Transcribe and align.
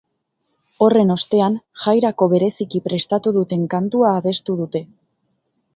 Horren 0.85 1.15
ostean, 1.15 1.59
jairako 1.83 2.29
bereziki 2.33 2.83
prestatu 2.89 3.35
duten 3.39 3.71
kantua 3.77 4.17
abestu 4.23 4.59
dute. 4.65 4.85